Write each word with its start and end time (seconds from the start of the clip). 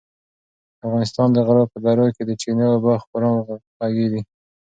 د 0.77 0.79
افغانستان 0.85 1.27
د 1.33 1.37
غرو 1.47 1.63
په 1.73 1.77
درو 1.85 2.07
کې 2.15 2.23
د 2.25 2.31
چینو 2.41 2.65
اوبه 2.73 2.93
خورا 3.03 3.31
خوږې 3.75 4.07
دي. 4.11 4.21